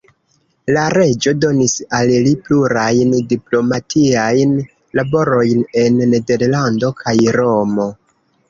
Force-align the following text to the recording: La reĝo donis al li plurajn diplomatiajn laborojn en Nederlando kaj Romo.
La 0.75 0.85
reĝo 0.93 1.33
donis 1.43 1.75
al 1.97 2.13
li 2.27 2.31
plurajn 2.47 3.13
diplomatiajn 3.33 4.57
laborojn 5.01 5.63
en 5.85 6.03
Nederlando 6.17 6.91
kaj 7.05 7.19
Romo. 7.41 7.91